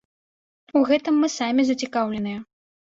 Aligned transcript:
У 0.79 0.83
гэтым 0.89 1.21
мы 1.25 1.31
самі 1.37 1.61
зацікаўленыя. 1.71 2.39